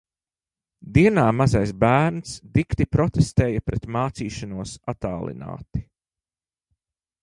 Dienā 0.95 1.25
mazais 1.41 1.73
bērns 1.83 2.33
dikti 2.57 2.89
protestēja 2.97 3.63
pret 3.71 3.87
mācīšanos 3.99 4.77
attālināti. 4.95 5.89